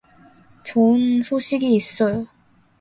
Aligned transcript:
좋은 0.63 1.21
소식이 1.21 1.75
있어요. 1.75 2.25